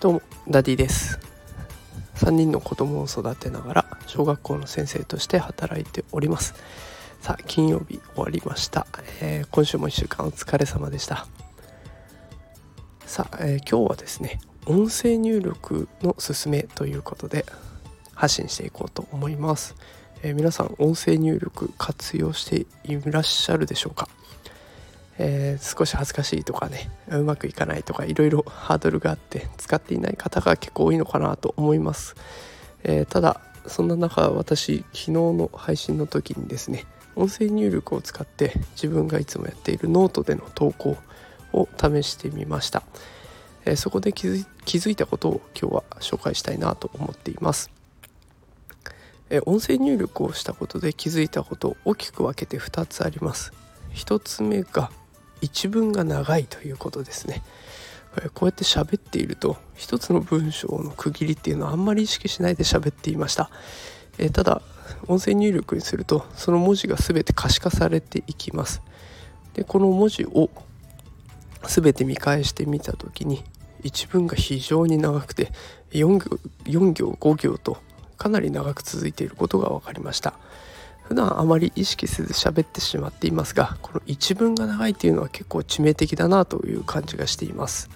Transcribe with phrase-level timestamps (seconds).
[0.00, 1.18] どうもダディです。
[2.16, 6.54] 3人の子供を育てながら小学校の先生として働いております。
[7.20, 8.86] さあ金曜日終わりました、
[9.22, 11.26] えー、今週も1週間お疲れ様でした。
[13.06, 17.46] さあ、えー、今日はですね音声入力のすすめということで
[18.14, 19.74] 発信していこうと思います、
[20.22, 24.08] えー、皆さん音声入力活用していらっしゃるでしょうか？
[25.18, 32.16] えー、少し恥ずかしいとかねうまくいかないとかいろいろハードルがあって使っていない方が結構多いのかなと思います、
[32.82, 36.84] えー、ただそんな中私昨日の配信の時にですね
[37.16, 40.96] 音声入力を使って自分がいつもやっているノートでの投稿
[41.52, 42.82] を試してみました、
[43.64, 47.70] えー、そこで気づいたことを今日は紹介したいなと思っています。
[49.30, 53.52] え音声入力をしたことで気づいたことを大きく分けて2つあります。
[53.94, 54.90] 1つ目が
[55.44, 57.42] 一文が長いということですね。
[58.32, 63.50] こうやって喋っていると一つの文章の区切りっていうのはあんまり意識しないで喋っていました、
[64.18, 64.62] えただ
[65.08, 68.80] 音声入力にするとその文字が全て可視化されていきます。
[69.54, 70.50] でこの文字を
[71.66, 73.42] 全て見返してみた時に
[73.82, 75.52] 一文が非常に長くて
[75.90, 77.76] 4行 ,4 行5行と
[78.16, 80.34] かなり長く続いていることが分かりました。
[81.04, 87.90] 普段あまり意識せず喋ってしまっていますがこの一文が長いっていうのは結構致命的だなという感じがしています。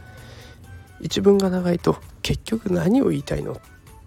[1.01, 3.61] 一文が長いと結局何を言いたいの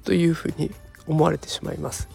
[0.04, 0.72] というふうに
[1.08, 2.10] 思われてしまいます。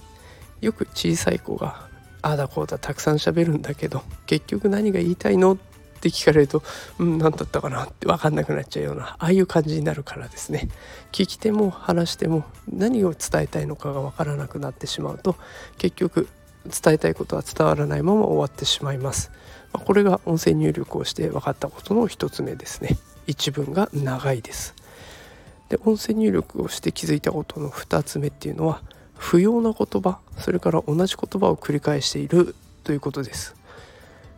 [0.60, 1.88] よく小さい子が
[2.22, 5.56] ああだこうだたくさん喋るんだけど結局何が言いたいのっ
[6.00, 6.62] て聞かれると
[6.98, 10.68] うん何だったかなって分かんなくなっちゃうようなああいう感じになるからですね。
[11.12, 15.36] 聞き手も話しても何を伝えたいのかが分からなくなってしまうと
[15.78, 16.28] 結局
[16.67, 19.31] 伝えたいことは伝わらないまま終わってしまいます。
[19.72, 22.98] まこれが音声入力をして分かったことの1つ目ですね。
[23.27, 24.75] 一文が長いです。
[25.69, 28.82] で音声入力をして気づいたことの2つ目っていうのは
[29.15, 33.55] 不要な言葉それから同じ言葉を繰り返しているということです。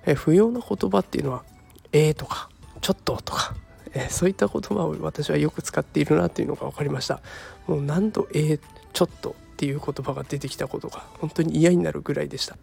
[0.06, 1.42] え不要な言葉っていうのは
[1.92, 2.48] 「えー」とか
[2.80, 3.54] 「ちょっと」とか
[3.94, 7.20] えそういった言葉を私はよく使っているなというのが分かりました。
[7.66, 8.60] もう何度「えー」
[8.92, 12.56] 「ちょっと」っていう言葉が出てきたことが本当に嫌になるぐらいでした。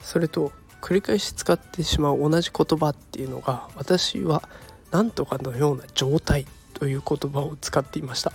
[0.00, 0.50] それと
[0.82, 4.42] 繰り返し使ってしまう同じ言葉っていうのが私は
[4.90, 8.32] 何とかのような状態という言葉を使っていました。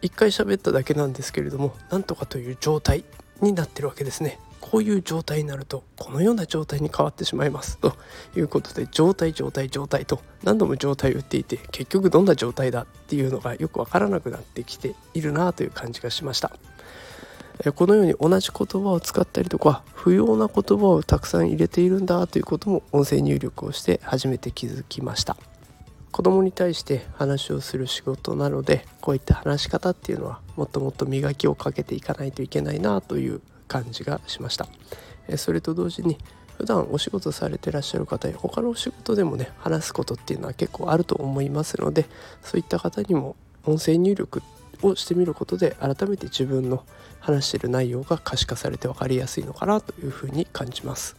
[0.00, 3.04] 一回喋っただけなんですけれども何とかという状態
[3.40, 4.38] になってるわけですね。
[4.64, 7.76] こういう状態になるとこのような状態に変わってしまいます。
[7.76, 7.94] と
[8.34, 16.50] いうことで状態状態状態と何度も状態を言っていて結局どんな状態だっていうのがよくわからなくなってきているなという感じがしました。
[17.74, 25.36] このように同じ言葉を使ったりとか不要な言葉をたくさん入れているんだということも音声入力をして初めて気づきました。
[26.10, 34.68] 子供に対して話をする仕事なのでこういった話し方っていうのはもっともっと磨きをかけていかないといけないなという感じがしました。
[35.36, 36.18] それと同時に
[36.58, 42.06] 普段お仕事されてらっしゃる方や他のお仕事でもね話すことっていうのは結構あると思いますので
[42.42, 44.42] そういった方にも音声入力
[44.82, 46.84] をしてみることで改めて自分の
[47.20, 51.16] 話してる内容が可視化されて分かりやすいのかなというふうに感じます。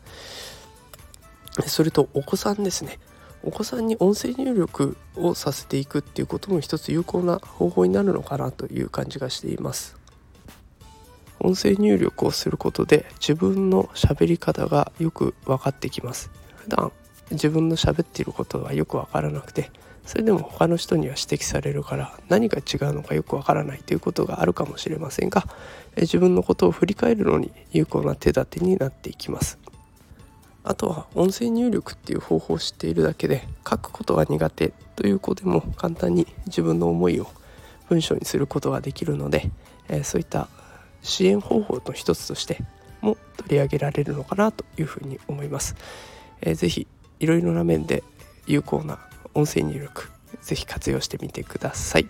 [1.66, 3.00] それとお子さんですね。
[3.44, 9.96] お子さんに音声入力をさせていくっていうことも一つ有効な方法になるのかなという感じがしています。
[11.40, 16.32] 音声入力をすることで自分の喋り方がよく分かってきます。
[16.56, 16.92] 普段
[17.32, 19.72] 自分の喋っていることがよく分からなくて
[20.06, 25.48] それでも他の人には指摘されるから何が違うのかよくわからないということがあるかもしれませんが
[25.98, 29.58] 自分のことを振り返るのに有効な手立てになっていきます。
[30.68, 37.28] あとは音声入力っていう方法を知っているだけで書くことが苦手という子でも簡単に自分の思いを
[37.88, 39.52] 文章にすることができるので
[40.04, 40.48] そういった
[41.06, 42.62] 支援方法の一つとして
[43.02, 45.76] も取り上げられるのかなというふうに思います。
[46.42, 46.88] えー、ぜひ
[47.20, 48.04] いろいろな面で
[48.48, 49.00] 有効な
[49.34, 50.10] 音声入力
[50.42, 52.08] ぜひ活用してみてください。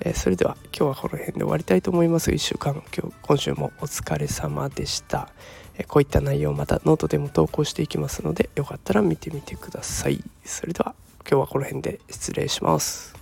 [0.00, 2.30] えー、それでは今日はこの辺で終わりたいと思います。
[2.30, 5.28] 1週間今日今週もお疲れ様でした。
[5.76, 10.22] えー、こういった内容またノートでも投稿していきますのでよかったら見てみてください。
[10.44, 10.94] それでは
[11.28, 13.13] 今日はこの辺で失礼します。